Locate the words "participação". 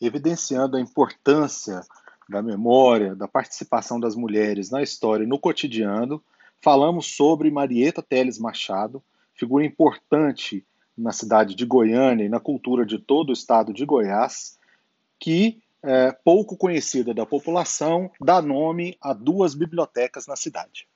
3.26-3.98